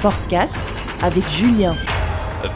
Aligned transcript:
Sportcast 0.00 0.56
avec 1.02 1.28
Julien. 1.28 1.76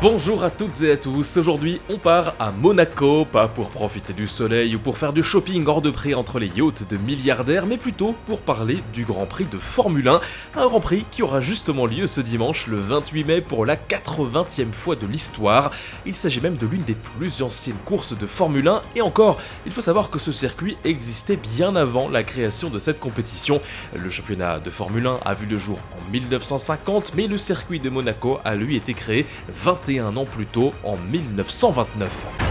Bonjour 0.01 0.45
à 0.45 0.49
toutes 0.49 0.81
et 0.81 0.93
à 0.93 0.97
tous, 0.97 1.37
aujourd'hui 1.37 1.79
on 1.91 1.99
part 1.99 2.35
à 2.39 2.53
Monaco, 2.53 3.27
pas 3.27 3.49
pour 3.49 3.69
profiter 3.69 4.15
du 4.15 4.27
soleil 4.27 4.75
ou 4.77 4.79
pour 4.79 4.97
faire 4.97 5.13
du 5.13 5.23
shopping 5.23 5.67
hors 5.67 5.83
de 5.83 5.91
prix 5.91 6.15
entre 6.15 6.39
les 6.39 6.47
yachts 6.47 6.89
de 6.89 6.97
milliardaires, 6.97 7.67
mais 7.67 7.77
plutôt 7.77 8.15
pour 8.27 8.41
parler 8.41 8.83
du 8.95 9.05
Grand 9.05 9.27
Prix 9.27 9.45
de 9.45 9.59
Formule 9.59 10.09
1, 10.09 10.21
un 10.57 10.67
Grand 10.69 10.81
Prix 10.81 11.05
qui 11.11 11.23
aura 11.23 11.43
justement 11.43 11.85
lieu 11.85 12.07
ce 12.07 12.23
dimanche 12.23 12.67
le 12.67 12.79
28 12.79 13.25
mai 13.25 13.41
pour 13.43 13.67
la 13.67 13.77
80e 13.77 14.73
fois 14.73 14.97
de 14.97 15.07
l'histoire. 15.07 15.71
Il 16.07 16.15
s'agit 16.15 16.41
même 16.41 16.57
de 16.57 16.67
l'une 16.67 16.85
des 16.85 16.95
plus 16.95 17.43
anciennes 17.43 17.77
courses 17.85 18.17
de 18.17 18.27
Formule 18.27 18.69
1, 18.69 18.81
et 18.97 19.03
encore, 19.03 19.39
il 19.67 19.73
faut 19.73 19.83
savoir 19.83 20.09
que 20.09 20.19
ce 20.19 20.33
circuit 20.33 20.79
existait 20.85 21.37
bien 21.37 21.77
avant 21.77 22.09
la 22.09 22.23
création 22.23 22.71
de 22.71 22.79
cette 22.79 23.01
compétition. 23.01 23.61
Le 23.95 24.09
championnat 24.09 24.61
de 24.61 24.71
Formule 24.71 25.07
1 25.07 25.19
a 25.27 25.35
vu 25.35 25.45
le 25.45 25.59
jour 25.59 25.79
en 25.93 26.11
1950, 26.11 27.13
mais 27.17 27.27
le 27.27 27.37
circuit 27.37 27.81
de 27.81 27.91
Monaco 27.91 28.39
a 28.47 28.55
lui 28.55 28.77
été 28.77 28.95
créé 28.95 29.27
20 29.51 29.74
21 29.75 30.17
ans 30.17 30.25
plus 30.25 30.47
tôt, 30.47 30.73
en 30.85 30.97
1929. 30.97 32.44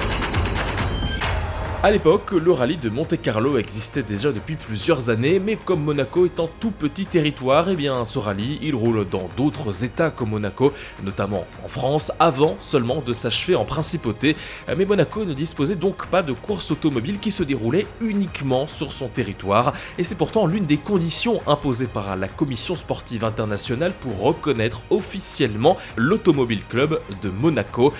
A 1.86 1.92
l'époque, 1.92 2.32
le 2.32 2.54
rallye 2.54 2.78
de 2.78 2.88
Monte 2.88 3.22
Carlo 3.22 3.58
existait 3.58 4.04
déjà 4.04 4.32
depuis 4.32 4.56
plusieurs 4.56 5.10
années, 5.10 5.38
mais 5.40 5.58
comme 5.58 5.84
Monaco 5.84 6.24
est 6.24 6.40
un 6.40 6.48
tout 6.62 6.72
petit 6.72 7.06
territoire, 7.06 7.68
eh 7.70 7.76
bien 7.76 8.06
ce 8.06 8.20
rallye, 8.20 8.58
il 8.62 8.74
roule 8.74 9.06
dans 9.06 9.28
d'autres 9.36 9.84
états 9.84 10.10
comme 10.10 10.30
Monaco, 10.30 10.72
notamment 11.04 11.46
en 11.66 11.68
France, 11.68 12.14
avant 12.22 12.56
seulement 12.62 13.04
de 13.06 13.12
s'achever 13.12 13.58
en 13.58 13.66
principauté. 13.66 14.38
Mais 14.78 14.86
Monaco 14.86 15.26
ne 15.26 15.34
disposait 15.34 15.76
donc 15.76 16.06
pas 16.08 16.24
de 16.24 16.32
course 16.32 16.72
automobile 16.72 17.20
qui 17.20 17.32
se 17.32 17.44
déroulait 17.44 17.86
uniquement 18.00 18.66
sur 18.66 18.94
son 18.94 19.10
territoire, 19.10 19.74
et 19.98 20.06
c'est 20.06 20.16
pourtant 20.16 20.48
l'une 20.48 20.66
des 20.66 20.78
conditions 20.78 21.42
imposées 21.48 21.88
par 21.88 22.16
la 22.16 22.30
Commission 22.30 22.78
sportive 22.78 23.26
internationale 23.26 23.92
pour 24.00 24.22
reconnaître 24.22 24.84
officiellement 24.90 25.76
l'Automobile 25.98 26.64
Club 26.70 27.02
de 27.22 27.30
Monaco. 27.30 27.92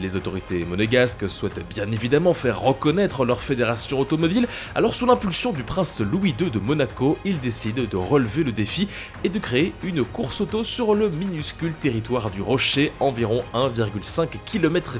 Les 0.00 0.14
autorités 0.14 0.64
monégasques 0.64 1.28
souhaitent 1.28 1.68
bien 1.68 1.90
évidemment 1.90 2.34
faire 2.34 2.60
reconnaître 2.60 3.31
fédération 3.40 3.98
automobile, 3.98 4.46
alors 4.74 4.94
sous 4.94 5.06
l'impulsion 5.06 5.52
du 5.52 5.62
prince 5.62 6.00
Louis 6.00 6.34
II 6.38 6.50
de 6.50 6.58
Monaco, 6.58 7.18
il 7.24 7.40
décide 7.40 7.88
de 7.88 7.96
relever 7.96 8.44
le 8.44 8.52
défi 8.52 8.88
et 9.24 9.28
de 9.28 9.38
créer 9.38 9.72
une 9.82 10.04
course 10.04 10.40
auto 10.40 10.62
sur 10.64 10.94
le 10.94 11.08
minuscule 11.08 11.72
territoire 11.74 12.30
du 12.30 12.42
Rocher, 12.42 12.92
environ 13.00 13.42
1,5 13.54 14.28
km 14.44 14.98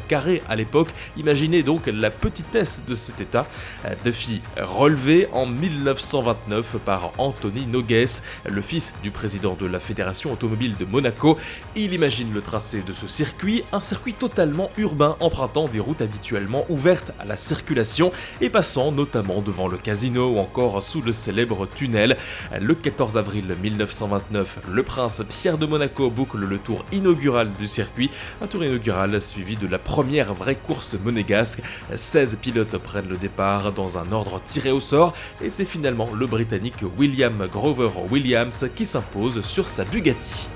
à 0.48 0.56
l'époque. 0.56 0.88
Imaginez 1.16 1.62
donc 1.62 1.86
la 1.86 2.10
petitesse 2.10 2.82
de 2.86 2.94
cet 2.94 3.20
état. 3.20 3.46
Défi 4.04 4.40
relevé 4.56 5.28
en 5.32 5.46
1929 5.46 6.76
par 6.84 7.12
Anthony 7.18 7.66
Nogues, 7.66 8.06
le 8.48 8.62
fils 8.62 8.94
du 9.02 9.10
président 9.10 9.54
de 9.54 9.66
la 9.66 9.80
fédération 9.80 10.32
automobile 10.32 10.76
de 10.78 10.84
Monaco. 10.84 11.36
Il 11.76 11.92
imagine 11.92 12.32
le 12.32 12.40
tracé 12.40 12.82
de 12.86 12.92
ce 12.92 13.06
circuit, 13.06 13.64
un 13.72 13.80
circuit 13.80 14.14
totalement 14.14 14.70
urbain 14.76 15.16
empruntant 15.20 15.68
des 15.68 15.80
routes 15.80 16.00
habituellement 16.00 16.64
ouvertes 16.68 17.12
à 17.18 17.24
la 17.24 17.36
circulation 17.36 18.12
et 18.40 18.50
passant 18.50 18.92
notamment 18.92 19.40
devant 19.40 19.68
le 19.68 19.76
casino 19.76 20.30
ou 20.30 20.38
encore 20.38 20.82
sous 20.82 21.02
le 21.02 21.12
célèbre 21.12 21.66
tunnel. 21.66 22.16
Le 22.60 22.74
14 22.74 23.16
avril 23.16 23.54
1929, 23.62 24.60
le 24.70 24.82
prince 24.82 25.22
Pierre 25.28 25.58
de 25.58 25.66
Monaco 25.66 26.10
boucle 26.10 26.38
le 26.38 26.58
tour 26.58 26.84
inaugural 26.92 27.50
du 27.58 27.68
circuit, 27.68 28.10
un 28.40 28.46
tour 28.46 28.64
inaugural 28.64 29.20
suivi 29.20 29.56
de 29.56 29.66
la 29.66 29.78
première 29.78 30.34
vraie 30.34 30.56
course 30.56 30.96
monégasque. 31.02 31.60
16 31.94 32.38
pilotes 32.40 32.78
prennent 32.78 33.08
le 33.08 33.16
départ 33.16 33.72
dans 33.72 33.98
un 33.98 34.12
ordre 34.12 34.40
tiré 34.44 34.70
au 34.70 34.80
sort 34.80 35.14
et 35.42 35.50
c'est 35.50 35.64
finalement 35.64 36.08
le 36.14 36.26
britannique 36.26 36.84
William 36.98 37.46
Grover 37.50 37.90
Williams 38.10 38.66
qui 38.74 38.86
s'impose 38.86 39.42
sur 39.42 39.68
sa 39.68 39.84
Bugatti. 39.84 40.48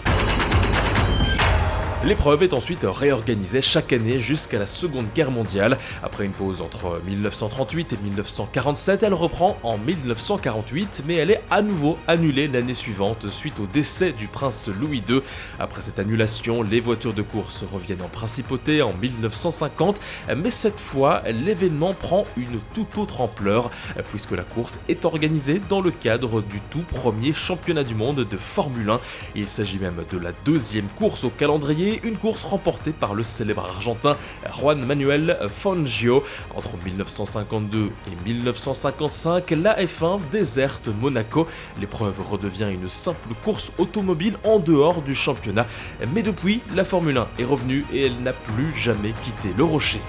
L'épreuve 2.07 2.45
est 2.45 2.55
ensuite 2.55 2.87
réorganisée 2.89 3.61
chaque 3.61 3.93
année 3.93 4.21
jusqu'à 4.21 4.61
la 4.61 4.67
Seconde 4.67 5.09
Guerre 5.13 5.33
mondiale. 5.33 5.77
Après 6.05 6.25
une 6.25 6.31
pause 6.31 6.63
entre 6.63 7.01
1938 7.05 7.95
et 7.95 7.97
1947, 7.97 9.03
elle 9.03 9.13
reprend 9.13 9.59
en 9.65 9.77
1948, 9.77 11.03
mais 11.09 11.15
elle 11.15 11.33
est 11.33 11.41
à 11.51 11.63
nouveau 11.63 11.99
annulée 12.07 12.47
l'année 12.47 12.75
suivante 12.75 13.29
suite 13.29 13.59
au 13.59 13.67
décès 13.67 14.13
du 14.13 14.29
prince 14.29 14.69
Louis 14.69 15.03
II. 15.09 15.21
Après 15.59 15.83
cette 15.83 15.99
annulation, 15.99 16.63
les 16.63 16.79
voitures 16.79 17.13
de 17.13 17.23
course 17.23 17.65
reviennent 17.73 18.03
en 18.03 18.09
principauté 18.09 18.83
en 18.83 18.93
1950, 18.93 20.01
mais 20.37 20.51
cette 20.51 20.79
fois, 20.79 21.25
l'événement 21.27 21.93
prend 21.93 22.25
une 22.37 22.61
toute 22.73 22.99
autre 22.99 23.21
ampleur, 23.21 23.73
puisque 24.13 24.31
la 24.31 24.45
course 24.45 24.79
est 24.89 25.05
organisée 25.05 25.61
dans 25.69 25.81
le 25.81 25.91
cadre 25.91 26.41
du 26.41 26.61
tout 26.71 26.85
premier 26.89 27.33
championnat 27.33 27.83
du 27.83 27.97
monde 27.97 28.21
de 28.21 28.37
Formule 28.37 28.91
1. 28.91 29.01
Il 29.35 29.49
s'agit 29.49 29.81
même 29.81 30.05
de 30.09 30.19
la 30.19 30.31
deuxième 30.45 30.87
course 30.97 31.25
au 31.25 31.31
calendrier 31.31 31.96
une 32.05 32.17
course 32.17 32.45
remportée 32.45 32.93
par 32.93 33.15
le 33.15 33.25
célèbre 33.25 33.65
argentin 33.65 34.17
Juan 34.59 34.85
Manuel 34.85 35.39
Fangio. 35.49 36.25
Entre 36.55 36.77
1952 36.85 37.91
et 38.07 38.29
1955, 38.29 39.51
la 39.53 39.77
F1 39.83 40.21
déserte 40.33 40.89
Monaco. 40.89 41.47
L'épreuve 41.81 42.21
redevient 42.31 42.69
une 42.73 42.89
simple 42.89 43.35
course 43.45 43.73
automobile 43.79 44.37
en 44.45 44.59
dehors 44.59 45.03
du 45.03 45.15
championnat. 45.15 45.67
Mais 46.15 46.23
depuis, 46.23 46.61
la 46.75 46.85
Formule 46.85 47.19
1 47.19 47.29
est 47.39 47.45
revenue 47.45 47.85
et 47.93 48.07
elle 48.07 48.23
n'a 48.23 48.33
plus 48.33 48.75
jamais 48.75 49.13
quitté 49.23 49.55
le 49.57 49.65
rocher. 49.65 50.01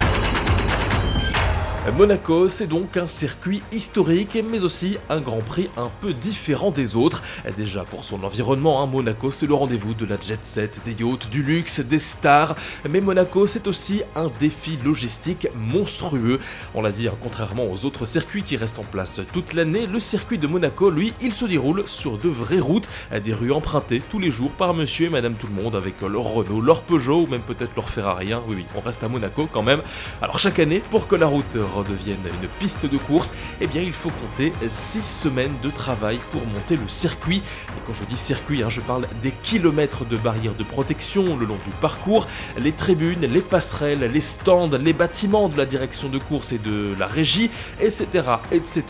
Monaco, 1.96 2.50
c'est 2.50 2.68
donc 2.68 2.98
un 2.98 3.08
circuit 3.08 3.64
historique, 3.72 4.38
mais 4.52 4.64
aussi 4.64 4.98
un 5.10 5.22
Grand 5.22 5.40
Prix 5.40 5.70
un 5.78 5.90
peu 6.02 6.14
différent 6.14 6.70
des 6.70 6.96
autres. 6.98 7.24
Déjà 7.56 7.86
pour 7.86 8.04
son 8.04 8.24
environnement, 8.24 8.84
hein, 8.84 8.88
Monaco 8.88 9.32
c'est 9.32 9.48
le 9.48 9.54
rendez-vous 9.54 9.94
de 9.94 10.06
la 10.06 10.20
jet 10.20 10.44
set, 10.44 10.82
des 10.86 10.92
yachts, 10.92 11.30
du 11.30 11.44
luxe, 11.44 11.80
des 11.80 12.00
stars. 12.00 12.56
Mais 12.90 13.00
Monaco 13.00 13.48
c'est 13.48 13.68
aussi 13.68 14.04
un 14.16 14.30
défi 14.40 14.78
logistique 14.84 15.48
monstrueux. 15.56 16.40
On 16.76 16.82
l'a 16.82 16.92
dit, 16.92 17.08
hein, 17.08 17.16
contrairement 17.24 17.72
aux 17.72 17.86
autres 17.86 18.06
circuits 18.06 18.44
qui 18.44 18.58
restent 18.58 18.80
en 18.80 18.84
place 18.84 19.22
toute 19.32 19.54
l'année, 19.54 19.88
le 19.88 20.00
circuit 20.00 20.38
de 20.38 20.46
Monaco, 20.46 20.90
lui, 20.90 21.14
il 21.22 21.32
se 21.32 21.46
déroule 21.46 21.84
sur 21.88 22.18
de 22.18 22.30
vraies 22.30 22.60
routes, 22.60 22.90
des 23.24 23.34
rues 23.34 23.54
empruntées 23.54 24.02
tous 24.08 24.20
les 24.20 24.30
jours 24.30 24.52
par 24.52 24.74
monsieur 24.74 25.08
et 25.08 25.10
madame 25.10 25.36
tout 25.36 25.48
le 25.48 25.64
monde 25.64 25.76
avec 25.76 26.02
leur 26.02 26.24
Renault, 26.24 26.62
leur 26.62 26.82
Peugeot 26.82 27.22
ou 27.22 27.28
même 27.28 27.42
peut-être 27.42 27.76
leur 27.76 27.90
Ferrari. 27.90 28.34
Hein. 28.34 28.44
Oui, 28.48 28.56
oui, 28.58 28.66
on 28.76 28.82
reste 28.82 29.04
à 29.04 29.08
Monaco 29.08 29.48
quand 29.52 29.64
même. 29.64 29.82
Alors 30.22 30.38
chaque 30.38 30.60
année, 30.60 30.84
pour 30.92 31.08
que 31.08 31.16
la 31.16 31.28
route 31.28 31.56
redevienne 31.78 32.20
une 32.42 32.48
piste 32.60 32.86
de 32.86 32.98
course, 32.98 33.34
eh 33.62 33.68
bien 33.68 33.82
il 33.82 33.94
faut 33.94 34.10
compter 34.10 34.54
6 34.68 35.04
semaines 35.04 35.54
de 35.64 35.70
travail 35.70 36.20
pour 36.32 36.46
monter 36.46 36.76
le 36.76 36.88
circuit. 36.88 37.38
Et 37.38 37.82
quand 37.86 37.94
je 37.94 38.04
dis 38.06 38.18
circuit, 38.18 38.64
hein, 38.64 38.70
je 38.70 38.82
parle 38.82 39.08
des 39.22 39.32
kilomètres 39.32 40.06
de 40.06 40.18
barrières 40.18 40.56
de 40.56 40.64
protection 40.64 41.38
le 41.38 41.46
long 41.46 41.58
du 41.64 41.72
parcours, 41.82 42.28
les 42.58 42.72
tribunes, 42.72 43.22
les 43.22 43.42
passerelles, 43.42 44.00
les 44.12 44.22
stands, 44.22 44.70
les 44.70 44.94
bâtiments 44.94 45.50
de 45.50 45.58
la 45.58 45.66
direction 45.66 46.10
de 46.10 46.18
course 46.18 46.52
et 46.52 46.58
de 46.58 46.96
la 47.00 47.08
régie, 47.08 47.50
etc. 47.80 48.06
etc. 48.52 48.84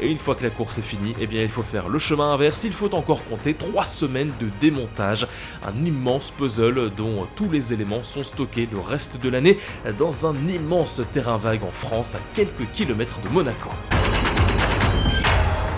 Et 0.00 0.10
une 0.10 0.18
fois 0.18 0.34
que 0.34 0.42
la 0.42 0.50
course 0.50 0.78
est 0.78 0.82
finie, 0.82 1.14
eh 1.20 1.26
bien 1.26 1.42
il 1.42 1.48
faut 1.48 1.62
faire 1.62 1.88
le 1.88 1.98
chemin 1.98 2.32
inverse, 2.32 2.64
il 2.64 2.72
faut 2.72 2.94
encore 2.94 3.24
compter 3.24 3.54
3 3.54 3.84
semaines 3.84 4.32
de 4.40 4.48
démontage, 4.60 5.26
un 5.66 5.84
immense 5.84 6.30
puzzle 6.30 6.90
dont 6.96 7.26
tous 7.36 7.50
les 7.50 7.72
éléments 7.72 8.02
sont 8.02 8.24
stockés 8.24 8.68
le 8.70 8.80
reste 8.80 9.20
de 9.20 9.28
l'année 9.28 9.58
dans 9.98 10.26
un 10.26 10.34
immense 10.48 11.00
terrain 11.12 11.36
vague 11.36 11.62
en 11.62 11.70
France 11.70 12.13
à 12.14 12.18
quelques 12.34 12.70
kilomètres 12.72 13.20
de 13.20 13.28
Monaco. 13.28 13.70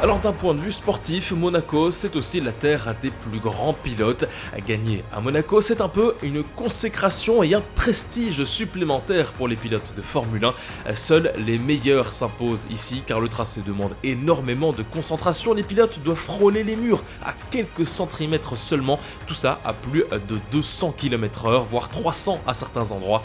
Alors 0.02 0.18
d'un 0.18 0.32
point 0.32 0.54
de 0.54 0.60
vue 0.60 0.72
sportif, 0.72 1.32
Monaco 1.32 1.90
c'est 1.90 2.16
aussi 2.16 2.40
la 2.40 2.52
terre 2.52 2.94
des 3.02 3.10
plus 3.10 3.38
grands 3.38 3.72
pilotes. 3.72 4.26
Gagner 4.66 5.02
à 5.10 5.20
Monaco 5.20 5.62
c'est 5.62 5.80
un 5.80 5.88
peu 5.88 6.14
une 6.22 6.44
consécration 6.44 7.42
et 7.42 7.54
un 7.54 7.62
prestige 7.74 8.44
supplémentaire 8.44 9.32
pour 9.32 9.48
les 9.48 9.56
pilotes 9.56 9.94
de 9.96 10.02
Formule 10.02 10.44
1. 10.84 10.94
Seuls 10.94 11.32
les 11.38 11.58
meilleurs 11.58 12.12
s'imposent 12.12 12.66
ici 12.70 13.02
car 13.06 13.20
le 13.20 13.28
tracé 13.28 13.62
demande 13.62 13.92
énormément 14.04 14.74
de 14.74 14.82
concentration. 14.82 15.54
Les 15.54 15.62
pilotes 15.62 15.98
doivent 16.04 16.18
frôler 16.18 16.62
les 16.62 16.76
murs 16.76 17.02
à 17.24 17.32
quelques 17.50 17.86
centimètres 17.86 18.54
seulement. 18.54 19.00
Tout 19.26 19.34
ça 19.34 19.60
à 19.64 19.72
plus 19.72 20.04
de 20.28 20.38
200 20.52 20.94
km/h, 20.96 21.64
voire 21.70 21.88
300 21.88 22.40
à 22.46 22.52
certains 22.52 22.92
endroits. 22.92 23.22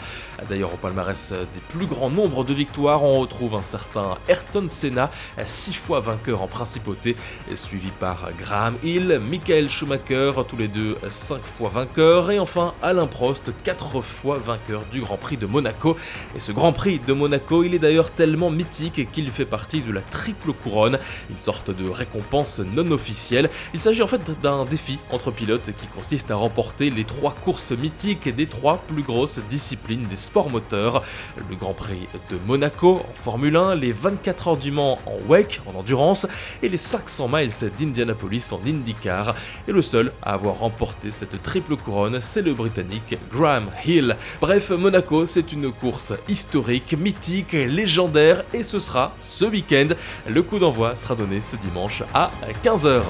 D'ailleurs 0.48 0.72
au 0.72 0.78
palmarès 0.78 1.32
des 1.32 1.60
plus 1.68 1.86
grands 1.86 2.10
nombres 2.10 2.44
de 2.44 2.54
victoires, 2.54 3.04
on 3.04 3.20
retrouve 3.20 3.56
un 3.56 3.62
certain 3.62 4.16
Ayrton 4.26 4.66
Senna, 4.68 5.10
6 5.44 5.74
fois 5.74 6.00
vainqueur 6.00 6.42
en 6.42 6.48
principauté, 6.62 7.16
suivi 7.56 7.90
par 7.98 8.28
Graham 8.38 8.76
Hill, 8.84 9.20
Michael 9.28 9.68
Schumacher, 9.68 10.30
tous 10.48 10.56
les 10.56 10.68
deux 10.68 10.96
5 11.08 11.42
fois 11.42 11.70
vainqueurs, 11.70 12.30
et 12.30 12.38
enfin 12.38 12.72
Alain 12.80 13.08
Prost, 13.08 13.50
4 13.64 14.00
fois 14.00 14.38
vainqueur 14.38 14.82
du 14.92 15.00
Grand 15.00 15.16
Prix 15.16 15.36
de 15.36 15.46
Monaco. 15.46 15.96
Et 16.36 16.40
ce 16.40 16.52
Grand 16.52 16.72
Prix 16.72 17.00
de 17.00 17.12
Monaco, 17.14 17.64
il 17.64 17.74
est 17.74 17.80
d'ailleurs 17.80 18.12
tellement 18.12 18.48
mythique 18.48 19.10
qu'il 19.10 19.28
fait 19.32 19.44
partie 19.44 19.80
de 19.80 19.90
la 19.90 20.02
triple 20.02 20.52
couronne, 20.52 21.00
une 21.30 21.38
sorte 21.40 21.72
de 21.72 21.90
récompense 21.90 22.60
non 22.60 22.88
officielle. 22.92 23.50
Il 23.74 23.80
s'agit 23.80 24.02
en 24.02 24.06
fait 24.06 24.22
d'un 24.40 24.64
défi 24.64 25.00
entre 25.10 25.32
pilotes 25.32 25.70
qui 25.76 25.88
consiste 25.88 26.30
à 26.30 26.36
remporter 26.36 26.90
les 26.90 27.02
trois 27.02 27.34
courses 27.44 27.72
mythiques 27.72 28.32
des 28.32 28.46
trois 28.46 28.76
plus 28.86 29.02
grosses 29.02 29.40
disciplines 29.50 30.06
des 30.06 30.14
sports 30.14 30.48
moteurs. 30.48 31.02
Le 31.50 31.56
Grand 31.56 31.74
Prix 31.74 32.06
de 32.30 32.38
Monaco 32.46 33.00
en 33.00 33.24
Formule 33.24 33.56
1, 33.56 33.74
les 33.74 33.92
24 33.92 34.46
heures 34.46 34.56
du 34.56 34.70
Mans 34.70 35.00
en 35.06 35.16
wake, 35.28 35.60
en 35.66 35.76
endurance, 35.78 36.28
et 36.62 36.68
les 36.68 36.76
500 36.76 37.28
miles 37.32 37.50
d'Indianapolis 37.78 38.52
en 38.52 38.60
IndyCar. 38.66 39.34
Et 39.68 39.72
le 39.72 39.82
seul 39.82 40.12
à 40.22 40.34
avoir 40.34 40.58
remporté 40.58 41.10
cette 41.10 41.42
triple 41.42 41.76
couronne, 41.76 42.18
c'est 42.20 42.42
le 42.42 42.54
Britannique 42.54 43.18
Graham 43.32 43.66
Hill. 43.84 44.16
Bref, 44.40 44.70
Monaco, 44.70 45.26
c'est 45.26 45.52
une 45.52 45.72
course 45.72 46.12
historique, 46.28 46.94
mythique, 46.98 47.52
légendaire 47.52 48.44
et 48.52 48.62
ce 48.62 48.78
sera 48.78 49.14
ce 49.20 49.44
week-end. 49.44 49.88
Le 50.28 50.42
coup 50.42 50.58
d'envoi 50.58 50.96
sera 50.96 51.14
donné 51.14 51.40
ce 51.40 51.56
dimanche 51.56 52.02
à 52.14 52.30
15h. 52.64 53.02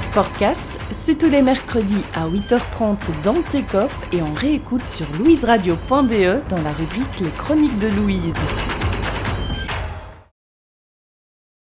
Sportcast, 0.00 0.68
c'est 0.94 1.18
tous 1.18 1.28
les 1.28 1.42
mercredis 1.42 2.02
à 2.14 2.26
8h30 2.28 2.96
dans 3.22 3.42
Takeoff 3.42 3.94
et 4.12 4.22
on 4.22 4.32
réécoute 4.32 4.84
sur 4.84 5.06
louiseradio.be 5.18 6.48
dans 6.48 6.62
la 6.62 6.72
rubrique 6.72 7.20
Les 7.20 7.30
Chroniques 7.30 7.78
de 7.78 7.88
Louise. 7.88 8.77